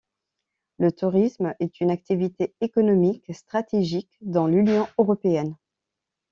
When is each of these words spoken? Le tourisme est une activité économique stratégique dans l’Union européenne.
Le 0.79 0.91
tourisme 0.91 1.53
est 1.59 1.79
une 1.79 1.91
activité 1.91 2.55
économique 2.59 3.31
stratégique 3.35 4.17
dans 4.21 4.47
l’Union 4.47 4.87
européenne. 4.97 5.55